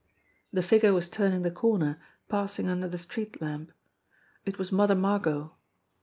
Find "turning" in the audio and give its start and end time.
1.07-1.43